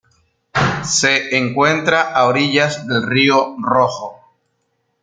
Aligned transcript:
Se 0.83 1.37
encuentra 1.37 2.01
a 2.11 2.25
orillas 2.25 2.87
del 2.87 3.03
río 3.05 3.55
Rojo. 3.59 4.15